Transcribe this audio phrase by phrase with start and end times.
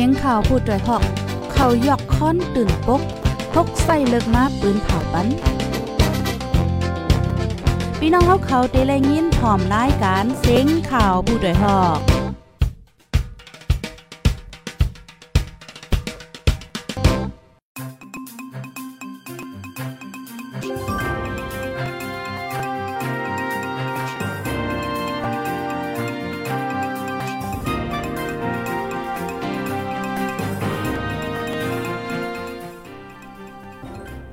[0.00, 1.02] สียงข่าวพูดด้วยหอก
[1.52, 3.02] เขายอกค้อนตื่นปก
[3.54, 5.26] พกใส่เลิกมาปืนเผาปัน
[7.98, 12.17] พี่น้องเขาเขาเตะแลยินพร้อมรายการเสียงข่าวผู้ด้วยหอก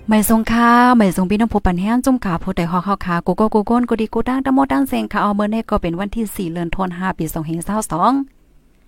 [0.10, 7.26] ไม่ทรงค่าไม่ทรงพี่น้องผู้ปันแห้งจุ่มขาผู้ใดฮอกเฮาขากูก็กูก้นกูดีกูตั้งตะโมตั้งเซงค่ะเอาเมื่อนี้ก็เป็นวันที่ 4เดือนธันวาคมปี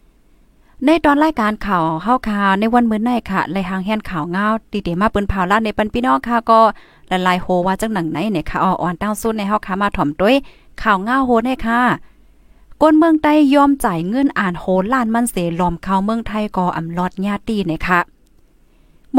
[0.01, 6.59] 2522ในตอนรายการข่าวเฮาค่ะในวันมื้อนี้ค่ะไลหางแฮนข่าวเงาตีเดมาเปิ้นเผาลาดในปันพี่น้องค่ะก็
[7.11, 10.35] ละลายโฮว่าจังหนังไหนเนี่ยค่ะอ่อนตั้งสุดในเฮาค่ะมาถ่อมด้วย
[10.81, 11.81] ข่าวเงาโฮให้ค่ะ
[12.81, 17.99] ก้นเมืองใต้ยอมจ่ายเงินอ่านโหล้านมันเสลอมเข้าเมืองไทยก็อำลอดญาติเนี่ยค่ะ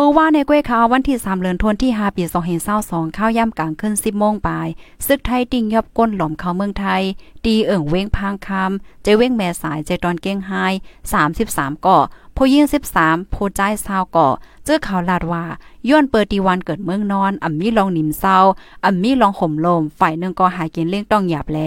[0.01, 2.23] เมื่อว่าในก้วยขาววันที่3เดือนธันวาคมที่5ปี
[2.71, 4.69] 2522ข้าวย่ำกลางขึ้น10โมงปลาย
[5.07, 7.03] ซึกไทยติ่งยอบก้นหล่อมเข้าเมืองไทย
[7.45, 10.53] ตีเอิ่งเว้งพางคำเจเว้งแม่สายเจตอนเก้งไฮ
[11.23, 11.99] 33ก่อ
[12.41, 12.65] ผู้ยิง
[12.99, 14.29] 13ผู้ใจซาวก่อ
[14.65, 15.45] เจอข่าวลาดว่า
[15.89, 18.37] ย้อนเปิดตีวันเกิดเมืองนอนอ่ำมีลองหนิมเศร้า
[18.85, 21.59] อ่ำมีลองห่มลม ฝ่ายหนึ่งก็หายกินเลี้ยงต้องหยาบแล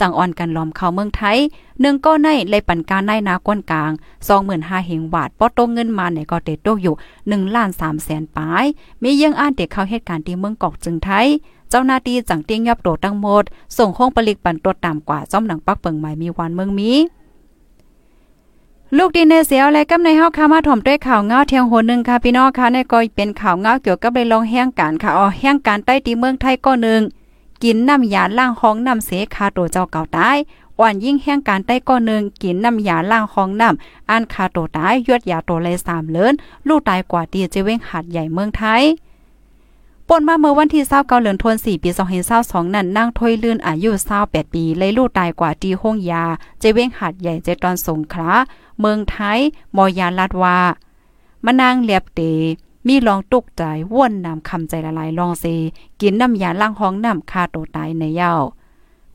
[0.00, 1.38] จังอ่อนกันล้อมเข้าเมืองไทย
[1.80, 3.90] หนึ่งก็ในเลยปันการในนาก้นกลาง
[4.38, 8.64] 25,000เหงบาทปอตเงินมาในก็เตตกอยู่1ล้าน3แสนปลาย
[9.02, 11.26] มียังอ่านเด็กเข้าเหตุการณ์ที่เมืองกอกจึงไทย
[11.70, 13.44] เจ้าหน้าที่จังเตียงยับโตตั้งหมด
[13.78, 16.92] ส่งห้องผลิตปันตัวตามกว่าจ้อมหนังปักเปิงใหม่มีวันเมืองมี
[18.96, 27.00] ลูกดินเนเสียวและกำในเฮาค่ะมาถ่อมด้วยข่าวเงาเทียงโหนึงค่ะพี่น้องค่ะในก็เป็นข่าวเงาเกี่ยวกับในลองแห่งการค่ะอ๋อแห่งการใต้ตีเมืองไทยก็นึง
[27.62, 30.36] กินน้ำยาล้างห้องน้ำเสคาโตเจ้าเก่าตาย
[30.78, 36.34] อ่อนยิ่งแห่งการใต้ก็นึงกินน้ำยาล้างห้องน้ำอันคาโตตายยวดยาโตเลย3เลิน
[36.68, 38.82] ลูกตายกว่าตีเจเว้งหัดใหญ่เมืองไทย
[40.12, 41.90] ป่นมาเมื่อวันที่29เดือนธันวาคมปี
[42.32, 43.88] 2022นั้นนางถอยลื่นอายุ
[44.22, 46.24] 28ปีเลยลูกตายกว่าที่ห้องยา
[46.60, 48.30] เจเว้งหัดใหญ่เจตอนสงขลา
[48.80, 49.38] เมืองไทย
[49.76, 50.58] มอยาลัดว่า
[51.44, 52.20] มานางเลียบเต
[52.86, 53.62] มีลองตุกใจ
[53.94, 55.44] ว่นน้ำคำใจละลายลองเซ
[56.00, 58.32] กินน้ำยาล้างห้องน้ำคาโตตายในเย้า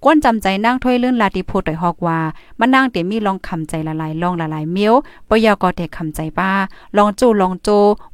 [0.04, 2.20] ก้นจำใจนั่งถ้วยลื่นลาติพูดต่อยฮอกว่า
[2.60, 4.94] มานั่งเตมีลองคำใจละลายลองละลายเมียว
[5.30, 6.52] ปยากอเทคำใจป้า
[6.98, 7.70] ลองจูลองโจ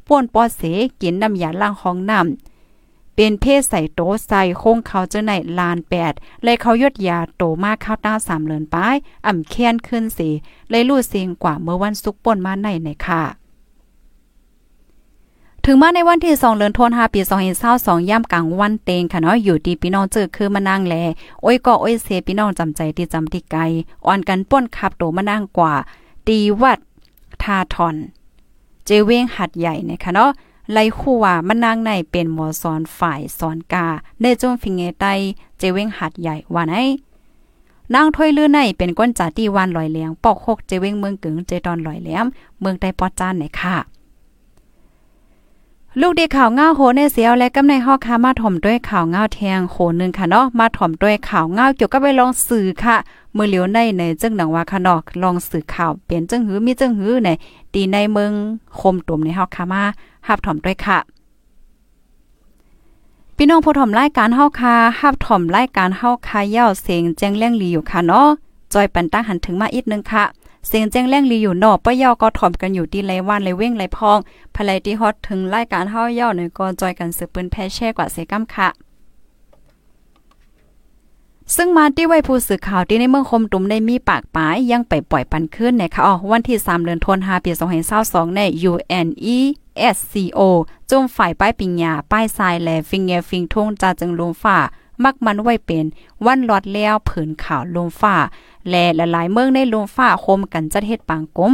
[0.06, 0.62] ป้วนป้อเส
[1.00, 2.51] กินน้ำยาล้างห้องน้ำ
[3.16, 6.12] เป็นเพศใส่โตใส่โค้งเขาเจ้าในลานแปด
[6.42, 8.96] เลยเขายดยาโตมากข้าวต้าสามเลินป้าย
[9.26, 10.28] อ่ำแค้นขึ้นสิ
[10.70, 13.22] เลยลู่เสียงกว่าเมื่อวันซุกป่นมาในในค่ะ
[15.66, 17.20] ถึงมาในวันที่2เดือนธันวาคมปี
[17.64, 20.94] 2022ย่ำกลางวันเตงค่ะเนาะอยู่ดีพี่น้องเจอคือมานั่งแล
[21.42, 23.60] โอ้ยก็โอ้ยเสพี่น้องจำใจที่จำที่ไกล
[24.06, 25.74] อ่อนกันป้นขับโตมานั่งกว่า
[26.26, 26.78] ตีวัด
[27.42, 27.96] ทาทอน
[28.86, 30.30] เจเวงหัดใหญ่นะคะเนาะ
[30.72, 33.86] ไลคู่ว่ามันนางในเป็นหมอสอนฝ่ายสอนกา
[34.20, 35.04] ในจมฟิงเงไต
[35.58, 36.74] เจเวงหัดใหญ่ว่าไหน
[37.94, 42.26] นางถ้วยลือในเป็นก้นจ่าตีวานลอยเลียงปอกหกเจเวงเมืองกึงเจตอนลอยแหลม
[42.60, 43.76] เมืองใดปอจานไหนค่ะ
[46.00, 52.96] ลูกเด็กข่าวเงาโหในเสียวและกำในฮอกคามาถ่อมด้วยข่าวเงาแทงโหนึงค่ะเนาะมาถ่อมด้วยข่าวเงาเกี่ยวกับไปลองสื่อค่ะ
[53.34, 57.28] เมื่อเหลียวในในจึงหนังว่าค่ะเนาะลองสื่อข่าวเป็นจึงหือมีจึงหือใน
[57.74, 58.32] ตีในเมือง
[58.78, 59.82] คมตุ่มในฮอกคามา
[60.28, 60.98] หับถ่อมด้วยค่ะ
[63.36, 68.28] พี่น้องผู้ถ่อมรายการเฮาคาหับถ่อมรายการเฮาคาเย้าเสียงแจ้งแรงลีอยู่ค่ะเนาะ
[68.72, 70.24] จอยปันตั้งหันถึงมาอีกนึงค่ะ
[70.66, 74.18] เสียงแจ้งแรงลีอยู่นอกป้าเย้าก็ถ่อมกันอยู่ที่ไรวันไรเว้งไรพอง
[74.54, 78.68] ภายที่ฮอตถึงรายการเฮาเย้าเนี่ยก็จอยกันสืบปืนแพ่แช่กว่าเสกำค่ะ
[81.56, 87.50] ซึ่งมาที่ไว้ผู้สื่อข่าวที่ในเมืองคมตุมได้มีปากปายยังไปปล่อยปันขึ้นนะคะอ๋อวันที่ 3 เดือนธันวาคมปี
[87.94, 88.40] 2022ใน
[88.70, 89.38] UNE
[89.96, 90.40] SCO
[90.90, 94.58] จมฝ่ายป้ายปิญญาป้ายทรายแลฟิงเงฟิงทงจาจึงลมฟ้า
[95.04, 95.84] มักมันไว้เป็น
[96.26, 98.16] วันลอดแล้วผืนข่าวลมฟ้า
[98.70, 101.52] และหลายๆเมืองในลมฟ้าคมกันจัดเฮ็ดปางกลม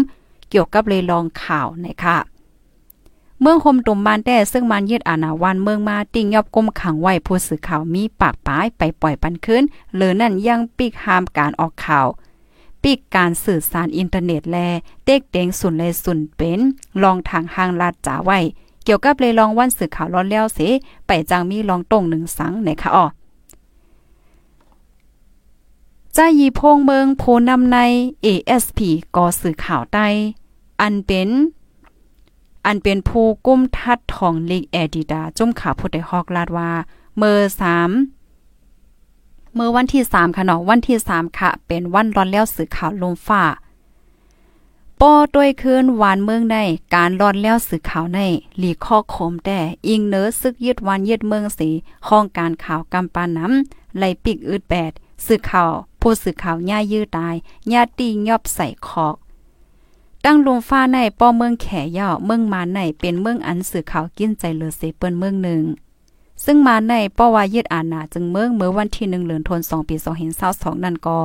[0.50, 2.16] เกี่ยวกับเลยลองข่าวนะคะ
[3.40, 9.62] เมืองคมตุมบานแต่ซึ่งมันยึดอาณาวันเมืองมาติ่งยอบกลมขังไว้ผู้สื่อข่าวมีปากป้ายไปปล่อยปันขึ้น
[9.94, 12.06] หรือนั่นยังปิกห้ามการออกข่าว
[12.82, 14.56] ปีกการสื่อสารอินเทอร์เน็ตแล
[15.04, 16.60] เต็กเต็งสุนเลยสุนเป็น
[17.02, 18.38] ลองทางห้างลาดจ๋าไว้
[18.84, 20.58] เกี่ยวกับเลยลองวันสื่อข่าวร้อนแล้วเส
[21.06, 23.06] ไปจังมีลองตรงหนึ่งสังไหนคะอ๋อ
[26.16, 27.78] จ้ายีพงเมืองโพนำใน
[28.24, 28.78] ASP
[29.16, 30.06] ก่อสื่อข่าวใต้
[30.80, 31.28] อันเป็น
[32.66, 36.70] อันเป็นผู้กุ้มทัดทองลีกแอดิดาจุ่มขาผู้ใดฮอกลาดว่า
[37.18, 37.90] เมอร์สาม
[39.54, 43.44] เมื่อวันที่3ค่ะเนาะวันที่3ค่ะ เป็นวันร้อนแล้วสื่อข่าวลมฟ้า
[45.00, 46.56] ป้อด้วยคืนหวานเมืองใน
[46.94, 48.20] การร้อดแล้วสื่อข่าวใน
[48.58, 49.58] หลีข้อโคมแต่
[49.88, 51.68] อิงเนื้อซึกยึดวันยึดเมืองสี
[52.08, 54.92] ห้องการข่าวกำปาน้ำไหลปิกอืดแปด
[55.26, 55.70] สื่อข่าว
[56.00, 57.34] ผู้สื่อข่าวย่ายื้อตาย
[57.72, 59.14] ญาตียอบใส่คอก
[60.30, 61.66] ตั้งลงฟ้าในป้อเมืองแข
[61.98, 65.62] ย่อเมืองมาในเป็นเมืองอันสื่อข่าวกินใจเลือเสเปิ้นเมืองหนึ่ง
[66.44, 71.16] ซึ่งมาในป้อวายึดอาณาจึงเมืองเมื่อวันที่หนึ่งเหลือนทนสองปีสองเห็นเศร้าสองนั่นก็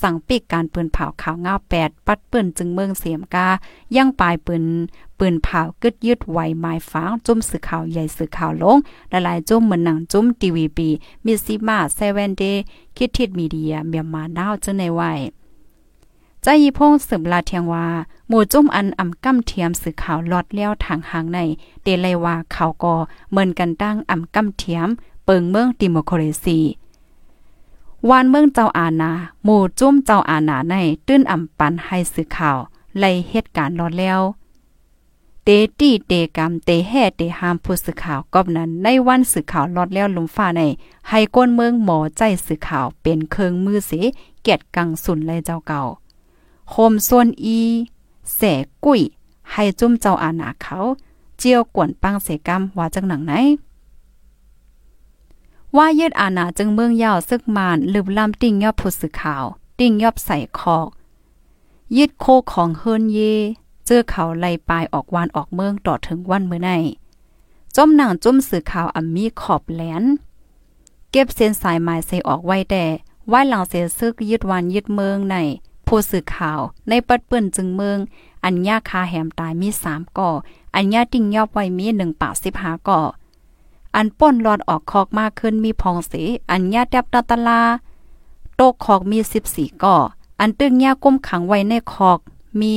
[0.00, 3.48] สั่งปิกการปืนเผาข่าวเงาแปดปัดปืนจึงเมืองเสียมกา
[3.96, 4.64] ย่างปลายปืน
[5.18, 8.78] ปืนเผากึดยึดไหวไม้ฟ้าจุ่มสื่อข่าวใหญ่สื่อข่าวลง
[9.12, 10.88] ละลายจุ่มเหมือนหนังจุ่มทีวีบี
[11.24, 12.62] มิซิมาเซเว่นเดย์
[12.96, 15.12] คิดทิดมีเดียเมียมาดาวจึงในไว้
[16.44, 17.86] ใจยีพงสืบลาเทียงว่า
[18.28, 21.38] หมู่จุ่มอันอ่ำก้ำเทียมสื่อข่าวลอดเลี้ยวทางหางใน
[21.82, 22.94] เดเลยว่าเขาก็
[23.30, 24.88] เหมือนกันตั้งอ่ำก้ำเทียม
[25.24, 26.58] เปิงเมืองดิโมครซี
[28.08, 29.12] วานเมืองเจ้าอาณา
[29.44, 30.74] หมู่จุ่มเจ้าอาณาใน
[31.06, 32.58] ตื้นอ่ำปันให้สื่อข่าว
[32.98, 34.20] ไล่เหตุการณ์ลอดแล้ว
[35.44, 35.48] เต
[35.80, 40.62] ตีเตกรรมเตแห่เตหามผู้สื่อข่าวกอบนั้น ในวันสื่อข่าวลอดแล้วลุมฟ้าใน
[41.08, 43.92] ให้ก้นเมืองหมอใจสื่อข่าวเป็นเครื่องมือเส
[44.42, 45.82] เกียดกังสุนเลยเจ้าเก่า
[46.74, 47.58] โคมส่วนอี
[48.34, 48.40] แส
[48.84, 49.00] กุ้ย
[49.52, 50.78] ให้จุ่มเจ้าอาณาเขา
[51.38, 53.32] เจียวกวนปังเสกรรมว่าจังหนังไหน
[55.76, 59.44] ว่ายืดอาณาจึงเมืองยาวซึกมานลืบลำติ่งยอบผู้สื่อข่าว
[59.78, 60.88] ติ่งยอบใส่คอก
[61.96, 63.18] ยึดโคของเฮินเย
[63.86, 66.70] เจอเขาไล่ปลายออกวานออกเมืองต่อถึงวันเมื่อใน
[67.76, 70.04] จมหนังจุ่มสื่อข่าวอัมมีขอบแหลน
[71.10, 72.84] เก็บเส้นสายไม้ใส่ออกไว้แต่
[73.28, 75.36] ไว้หลังเสียซึกยึดวันยึดเมืองใน
[75.94, 77.98] ผู้สื่อข่าว ในปัดเปิ้นจึงเมือง
[78.44, 80.30] อัญญาคาแหมตายมีสามก่อ
[80.76, 83.00] อัญญาติ่งยอบไว้มีหนึ่งปากสิบหาก่อ
[83.96, 87.62] อันป้นหลอดออกคอกมากขึ้นมีพองสีอัญญาแดบตาตลา
[88.56, 89.96] โตกคอกมีสิบสี่ก่อ
[90.40, 92.18] อันตึงยาก้มขังไว้ในคอก
[92.60, 92.74] มี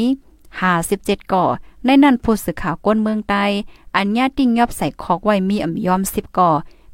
[0.60, 1.44] หาสิบเจ็ดก่อ
[1.86, 3.44] ในนั้นผู้สื่อข่าวก้นเมืองใต้
[3.98, 6.50] อัญญาติ่งยอบใส่คอกไว้มีอ่ำยอมสิบก่อ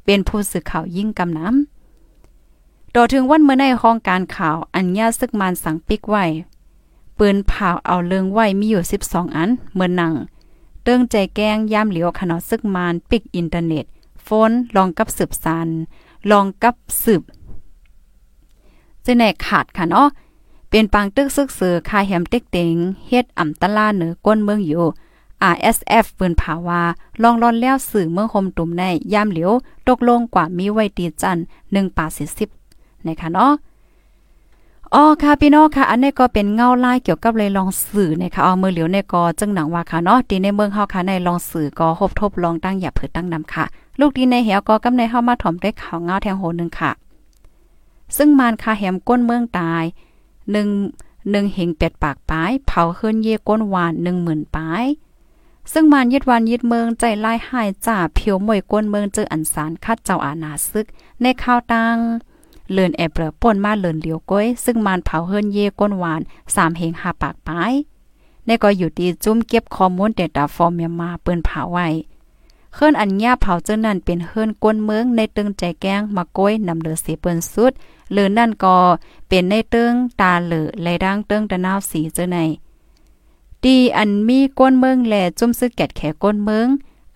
[0.05, 1.70] เป็นผู้สื่อข่าวยิ่งกำน้ำ
[2.95, 6.25] ต่อถึงวันเมื่อในห้องการข่าวอัญญาซึกมันสั่งปิกไว้
[7.17, 10.13] ปืนเผาเอาเลิงไว้มีอยู่ 12 อันเมื่อนัง
[10.83, 13.85] เติ้งใจแกงย่ามเหลียวขนาดซึกมานปิกอินเทอร์เน็ต
[14.23, 15.67] โฟนลองกับสืบสาน
[16.31, 17.21] ลองกับสืบ
[19.05, 20.07] จะแหนขาดค่ะเนาะ
[20.69, 22.75] เป็นปางตึกซึกเสือคาแหมเต็กเต็ง
[23.07, 24.85] เฮ็ดอ่ำตะลาเหนือก้นเมืองอยู่
[25.53, 26.81] RSF ปืนผาวา
[27.21, 28.83] ลองรอนแล้วสื่อเมืองคมตุ่มใน
[29.13, 29.51] ย่ามเหลียว
[29.87, 31.37] ตกลงกว่ามีไว้ตีจัน
[31.71, 32.60] 1ป่า40
[33.07, 33.53] นะคะเนาะ
[34.93, 43.65] อ๋อค่ะพี่น้องค่ะ อันนี้ก็เป็นเงาลายเกี่ยวกับเลยลองสื่อนะคะเอามือเหลียวในก็จึงหนังว่าค่ะเนาะดีในเมืองเฮาค่ะในลองสื่อก็คบทบลองตั้งอย่าเผิดตั้งนำค่ะ
[43.99, 46.91] ลูกดีในเหี่ยวก็กำในเฮามาถ่อมด้วยข่าวเงาแทงโหนึงค่ะ
[48.17, 49.83] ซึ่งมานคาแหมก้นเมืองตาย
[50.67, 53.93] 1 1เหงเป็ดปากปลายเผาเฮือนเย่ก้นหวาน
[54.23, 54.85] 10,000ปลาย
[55.73, 60.85] ซึ่งมานยึดวันยึดเมืองใจไล่หายจ่าเพียวมวยก้นเมืองเจออันสารคัดเจ้าอาณาซึก
[61.21, 61.97] ในข่าวตัง
[62.73, 66.21] เลินแอบเปรป่นมาเลินเหลียวก้อยซึ่งมันเผาเฮิรนเย่ก้นหวาน
[66.55, 67.73] สามเหงหาปากปาย
[68.45, 71.87] ในก็อยู่ดีจุ้มเก็บข้อมูลเดต้าฟอร์มยมาเปิ้นเผาไว้
[72.75, 77.71] เฮิรนอันญาเผาเจ้านั่นเป็นเฮิรนก้นเมืองในตึงใจแกงมาก้อยนำเลือเสียเปิ้นสุด
[78.11, 78.77] หรือนั่นก็
[79.27, 82.37] เป็นในตึงตาเหลือไหลดังตึงตะนาวสีเจ้าใน
[83.63, 86.67] ดีอันมีก้นเมืองแลจุ้มซึกแกดแขก้นเมือง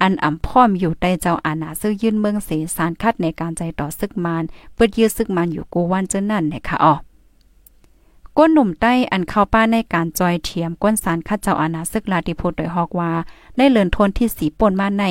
[0.06, 4.44] อันอ่ำพร้อมอยู่ใต้เจ้าอาณาซื้อยื่นเมืองเสสารคัดในการใจต่อซึกมาน
[4.76, 6.94] เปิดยื้อซึกมานอยู่กูวันเจ้านั่นนะคะอ๋อ
[8.38, 13.12] ก้นหนุ่มใต้อันเข้าป้าในการจอยเทียมก้นสารคัดเจ้าอาณาซึกลาติพุทธโดยฮอกว่า
[13.58, 15.04] ได้เลินทนที่สีป่นมาใน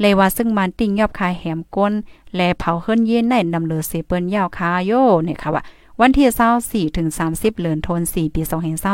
[0.00, 1.92] เลยว่าซึ่งมันติ่งยอบคายแหมก้น
[2.34, 4.92] แลเผาเฮิรนเย็นในนำเลือเสเปิ้นยาวคาโย
[5.24, 5.62] เนี่ยค่ะว่า
[6.00, 8.42] วันที่24ถึง30เลือนทน4ปี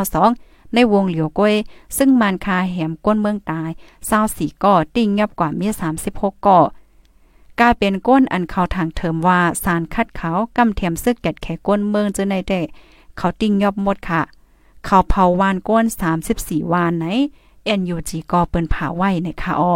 [0.04, 1.54] 2022 ในวงเหลียวก้อย
[1.96, 3.70] ซึ่งมันคาแหมก้นเมืองตาย
[4.06, 6.60] เศร้าสี่ก่อติ่งยับกว่ามีสามสิบหกก่อ
[7.60, 12.54] กลายเป็นก้นอันเขาทางเทิมว่าสารคัดเขากำเทียมซึกแกดแขก้นเมืองเจอในเด
[13.16, 14.22] เขาติ่งยอบหมดค่ะ
[14.84, 15.84] เขาเผาวานก้น
[16.28, 17.06] 34วานไหน
[17.78, 19.74] NUG ก็เปิ้นผาไว้ในค่ะอ้อ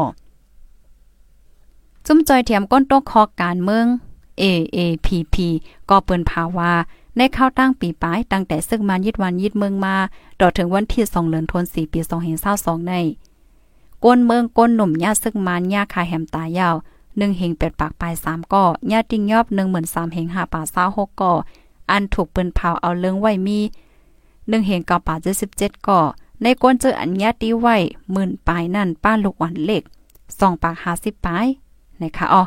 [2.07, 3.87] จุ้มจอยเทียมก้นโตกคอการเมือง
[4.43, 5.37] AAPP
[5.89, 6.73] ก็เปิ้นผาว่า
[7.19, 9.95] ในข้าวตั้งปีปลายตั้งแต่ซึ่งมันยิดวันยิดเมืองมา
[10.41, 12.95] ดอถึงวันที่สองเดือนธันวาคมปีสองเห็นเศร้าสองใน
[14.05, 16.75] ก้นเมืองก้นหนุ่มญาซึ่งมันญาคาแหมตายาว
[17.19, 21.33] หนึ่งเหงเป็ดปากปลายสามก่อญาติงยอบหนึ่งเหมือนสามเหงหาป่าเศร้าหกก่อ
[21.91, 23.59] อันถูกปืนเผาเอาเลื้งไว้มี
[24.49, 26.01] หนึ่งเหงเก้าป่าเจ็ดสิบเจ็ดก่อ
[26.43, 27.77] ในก้นเจออันญาติไว้
[28.13, 29.83] หมื่นปลายนั่นป้าลูกหวันเล็ก
[30.39, 31.47] สองปากหาสิบปลาย
[32.03, 32.43] นะคะอ๋อ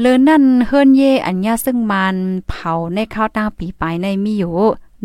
[0.00, 2.16] เลือนั่นเฮิรนเยอัญญาซึ่งมัน
[2.48, 4.54] เผาในข้าวตาปีปลายในมีอยู่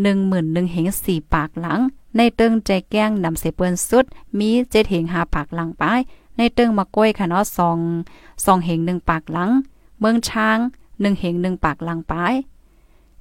[0.02, 1.80] หนึ่งหมื่นหนึ่งเหงสี่ปากหลัง
[2.16, 4.04] ในเติงใจแก้งนำเสเปิ้นสุด
[4.38, 6.00] มีเจ็ดเหงหาปากหลังป้าย
[6.36, 7.78] ในเติงมะก้วยค่ะเนาะสอง
[8.44, 9.50] สองเหงหนึ่งปากหลัง
[9.98, 10.58] เมืองช้าง
[11.00, 12.34] หนึ่งเหงหนึ่งปากหลังป้าย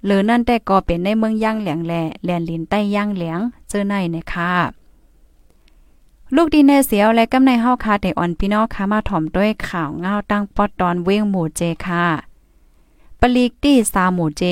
[0.05, 4.51] หรือนั่นแต่ก็เป็นในเมืองย่างแหลงแหล่แลนลินใต้ย่างแหลงเจอในนะคะ
[6.35, 12.05] ลูกดีแนเสียวและกำในเฮาคาแต่อ่อนพี่น้องค่ะมาถ่อมด้วยข่าวเงาตั้งปอดตอนเว้งหมู่เจค่ะ
[13.19, 14.43] ปลีกตี้สาหมู่เจ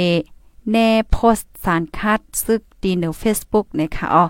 [0.72, 4.26] แน่โพสต์สารคัดซึกดีเนอ Facebook นะคะอ๋อ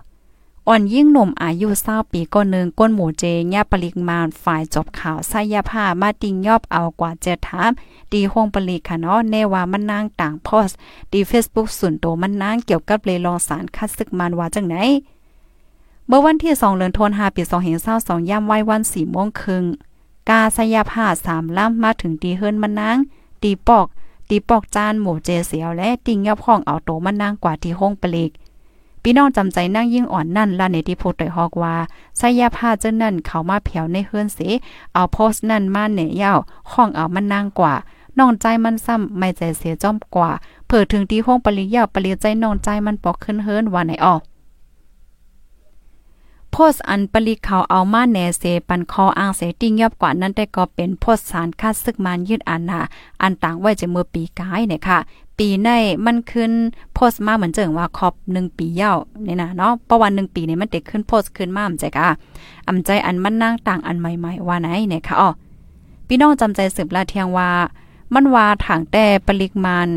[0.67, 3.23] อ่อนยิ่งหนุ่มอายุเศร้าปีก้นหนึ่งก้นหมู่เจ
[3.53, 7.71] ญาปริกมาฝ่ายจบข่าวไสยผ้ามาติงยอบเอากว่าเจถาม
[8.11, 10.75] ดีห้องปริกค่ะเนาะแน่ว่ามันนางต่างโพสต์
[11.11, 14.75] ดี Facebook ส่วนตัวมันนางเกี่ยวกับเลยลองสารคัดซึกมันว่าจังไหน
[16.09, 17.43] เมื่อวันที่2เดือนธันวาคมปี
[17.85, 19.63] 2022ย่ำไหววัน4โมงครึ่ง
[20.29, 22.97] กาสยาผ้า3ล่ำมาถึงตีเฮิรนมันนาง
[23.43, 23.87] ตีปอก
[24.29, 28.31] ตีปอกจานหมูเจเสียวและติงยอบห้องเอาโตมันนางกว่าที่ห้องปลีก
[29.03, 31.75] พี่น้องจำใจนั่งยิ่งอ่อนนั่นล่ะในที่โพดตฮอกว่า
[32.19, 34.39] สยาผ้าเจ้านั่นเขามาเผียวในเฮือนเส
[34.93, 36.39] เอาโพสนั่นมาเหน่ยาว
[36.71, 37.73] ห้องเอามันนางกว่า
[38.19, 40.31] น้องใจมันซ้ำไม่ใจเสียจ้อมกว่า
[40.65, 44.21] เผื่อถึงที่ห้องปริยาวปริใจน้องใจมันปอกขึ้นเฮิรนว่าไหนออก
[46.57, 52.81] พสอันปลีเขาเอามาแหนเสปันคออ้างเสติงยอบกว่านั้นได้ก็เป็นโพสสารคาดซึกมันยืดอันหา
[53.21, 54.97] อันต่างไว้จะเมื่อปีกายเนี่ยค่ะ
[55.39, 55.69] ปีใน
[56.05, 56.51] มันขึ้น
[56.93, 62.07] โพสมาเหมือนเจิงว่าครอบหนึ่งปีเย้าเนี่ยนะเนาะประวันหนึ่งปีเนี่ยมันเด็กขึ้นโพสขึ้นมาอำใจกะ
[62.67, 65.29] อำใจอันมันนั่งต่างอันใหม่ๆว่าไหนเนี่ยค่ะอ๋อ
[66.07, 67.49] พี่น้องจำใจสืบลาเทียงว่า
[68.13, 69.87] มันว่าถางแต่ปริมาณ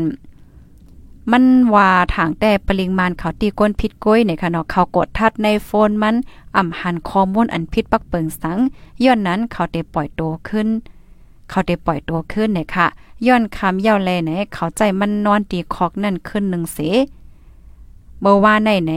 [1.31, 1.43] มัน
[1.75, 6.15] ว่าถางแต่ปริมาณเขาตีก้นพิษก้อยในค่ะเนาะเขากดทัดในโฟนมัน
[6.57, 8.59] อ่ำหันข้อมูลอันพิษปักเปิงสัง
[9.03, 10.67] ย้อนนั้นเขาได้ปล่อยตัวขึ้น
[11.49, 12.87] เขาได้ปล่อยตัวขึ้นเนี่ยค่ะ
[13.27, 16.77] ย้อนคำเย้าแลไหนเขาใจมันนอนตีคอกนั่นขึ้นหนึ่งเส
[18.21, 18.93] เมื่อว่าไหนไหน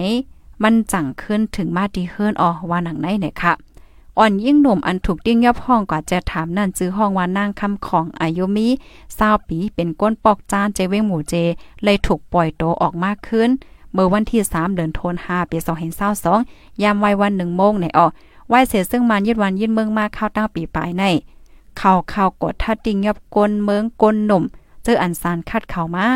[0.62, 3.52] มันจังขึ้นถึงมาดีเฮิรนออว่าหนังไหนเนี่ยค่ะ
[4.18, 8.68] อ่อนยิ่งหนุ่มอันถูกติ้งยับห้องกว่าจะถามนั่นซื้อห้องว่านางคำของอายุมี
[9.14, 11.34] เศร้าปีเป็นก้นปอกจานเจเวงหมูเจ
[11.84, 13.50] เลยถูกปล่อยโตออกมากขึ้น
[13.92, 15.58] เมื่อวันที่ 3 เดือนธันวาคมปี
[16.20, 18.06] 2022ยามวัยวัน1โมงในออ
[18.48, 21.04] ไหวเสียซึ่งมันยืดวันยืดเมืองมากเข้าตั้งปีปลายใน
[21.78, 24.44] เข้าเข้ากดทัดติ้งยับกลเมืองกลหนุ่ม
[24.84, 26.06] เจออันสารคัดเข้ามา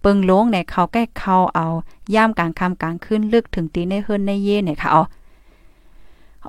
[0.00, 1.66] เปิงลงในเขาใกล้เข้าเอา
[2.14, 5.02] ย่ามกลางคำกลางขึ้นลึกถึงตีในเฮิรนในเย่เนี่ยค่ะอ๋อ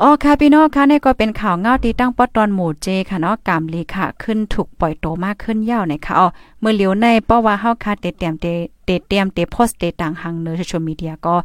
[0.01, 6.27] อ๋อค่ะพี่น้องค่ะนี่ก็เป็นข่าวเงาที่ตั้งปอตอนหมู่เจค่ะเนาะกามลีค่ะ ขึ้นถูกปล่อยโตมากขึ้นยาวในค่ะอ๋อ
[6.59, 8.45] เมื่อเหลียวในเพราว่าเฮาค่ะเตเตรียมเต
[8.85, 11.35] เตเตรียมเตโพสเตต่างหังเนอโซเชียลมีเดียก็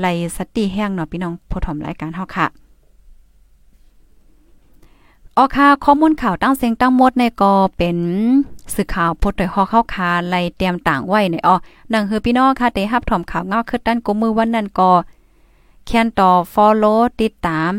[0.00, 2.46] ไล่สติแห้งเนาะพี่น้องผู้ถมรายการเฮาค่ะ
[5.36, 7.98] อ๋อค่ะข้อมูลข่าวตั้งเสียงตั้งหมดในก็เป็น
[8.74, 11.56] สื่อข่าวพดโดยฮอเข้าคาไล่เตรียมต่างไว้ในอ๋อ
[11.92, 14.90] นังคือพี่น้องค่ะได้รับถอมข่าวเงาคือด้านกุมมือวันนั้นก็
[15.86, 17.72] แคนต่อ follow ติดตาม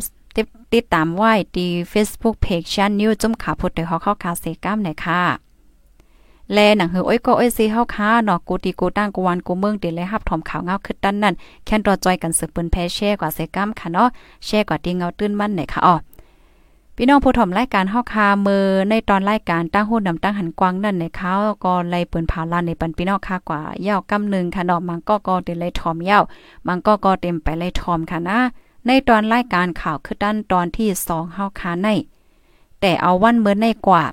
[0.73, 5.21] ติดตามไว้ที่ Facebook Page ชันนิวจุ่มขาพุดเดฮอเข้าคาเซกัมหน่อยค่ะ
[6.53, 11.33] แลหนังหืออ้อยก็อ้อยซีเฮาค้าเนาะกูตีกูตั้งกูวันกูเมืองเดเลยรับถอมข่าวเงาขึ้นด้านนั้น
[11.65, 14.09] แค่นรอจอยกันสืบปืนแพ้แช่กว่าเซกัมค่ะเนาะ
[14.45, 15.95] แช่กว่าตีเงาตื้นมั่นหน่อยค่ะอ๋อ
[16.95, 26.23] พี่น้องผู้ถมรายการเฮาคามือในตอนรายการตั้งหู้นำตั้งหันกวางนั่นในเขาก็ไล่เปิ้นผาลานในปันพี่น้องค่ะกว่ายาวกำนึงค่ะเนาะมันก็ก็เดเลยถอมยาว
[26.67, 28.39] มันก็ก็เต็มไปเลยถอมค่ะนะ
[28.87, 31.87] ในตอนรายการข่าวคือด้านตอนที่สองเฮาคาใน
[32.81, 34.03] แต่เอาวันเมื่อในกว่า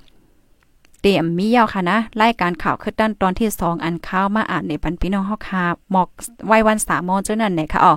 [1.01, 6.09] เตรียมมียาวค่ะนะรายการข่าวคือด้านตอนที่สองอันข้าวมาอ่านในปันพี่น้องเฮาคาหมอก
[6.47, 7.93] ไว้วันสามโมงเจ้านั่นไหนค่ะอ๋อ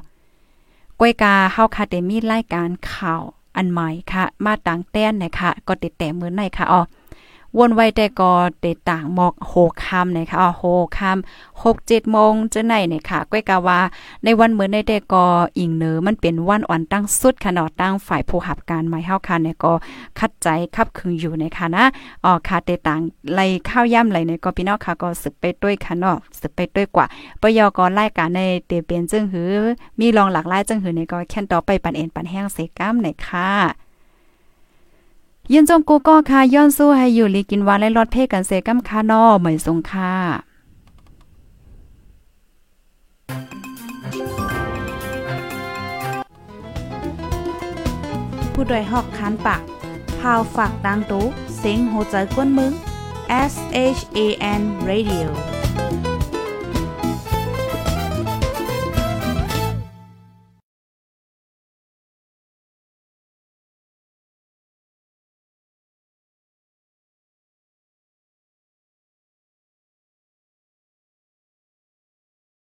[1.00, 3.22] กวยกาเฮาคาเตมีรายการข่าว
[3.56, 6.80] อันใหม่ค่ะ มาต่างแต้นนะคะก็ติดแต่มือในค่ะอ๋อ
[7.58, 9.52] วนไว้แต่ก็เตต่างหมอกโห
[9.84, 10.64] คำนะคะโห
[10.98, 13.80] คำหกเจ็ดโมงจะไหนเนี่ยค่ะก้อยกาว่า
[14.24, 15.24] ในวันเหมือนในแต่ก็
[15.58, 19.72] อิงเนอมันเป็นวันอ่อนตั้งสุดค่ะเนาะตั้งฝ่ายผู้หับการหมายเฮาค่ะเนี่ยก็
[20.18, 21.84] คัดใจคับคึงอยู่ในคะนะ
[22.24, 23.00] อ๋อค่ะเตต่าง
[23.34, 27.06] ไล่ข้าวย่ำไหลในก็พี่น้องค่ะก็สึกไปด้วยค่ะเนาะสึกไปด้วยกว่า
[27.40, 29.52] ปยกรายการในเตเป็นจึงหือ
[30.00, 33.89] มีรองหลากหลายจึงหือในก็แค่นต่อไปปันเอ็นปันแห้งเสก้ามในค่ะ
[35.52, 40.14] ยินจมกูก็ค่ะย้อนสู้ให้อยู่ลีกินวานและรอดเพ่กันเสกัมคานอเหมยสงค่ะ
[48.52, 49.62] ผู้ดยหอกคานปาก
[50.18, 51.24] พาวฝากดังตู้
[51.58, 52.72] เซ็งโหใจกวนมึง
[53.52, 53.54] S
[53.96, 54.18] H A
[54.60, 55.28] N Radio